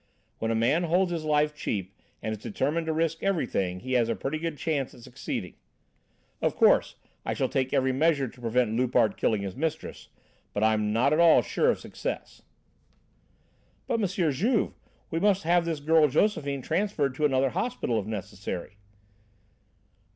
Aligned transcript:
When 0.39 0.49
a 0.49 0.55
man 0.55 0.85
holds 0.85 1.11
his 1.11 1.25
life 1.25 1.53
cheap 1.55 1.93
and 2.23 2.31
is 2.31 2.41
determined 2.41 2.87
to 2.87 2.91
risk 2.91 3.21
everything, 3.21 3.81
he 3.81 3.91
has 3.93 4.09
a 4.09 4.15
pretty 4.15 4.39
good 4.39 4.57
chance 4.57 4.95
of 4.95 5.03
succeeding. 5.03 5.53
Of 6.41 6.55
course 6.55 6.95
I 7.23 7.35
shall 7.35 7.47
take 7.49 7.71
every 7.71 7.91
measure 7.91 8.27
to 8.27 8.41
prevent 8.41 8.71
Loupart 8.75 9.15
killing 9.15 9.43
his 9.43 9.55
mistress, 9.55 10.07
but 10.55 10.63
I'm 10.63 10.91
not 10.91 11.13
at 11.13 11.19
all 11.19 11.43
sure 11.43 11.69
of 11.69 11.79
success." 11.79 12.41
"But 13.85 14.01
M. 14.01 14.07
Juve, 14.31 14.73
we 15.11 15.19
must 15.19 15.43
have 15.43 15.65
this 15.65 15.79
girl 15.79 16.07
Josephine 16.07 16.63
transferred 16.63 17.13
to 17.13 17.25
another 17.25 17.51
hospital 17.51 17.99
if 17.99 18.07
necessary." 18.07 18.77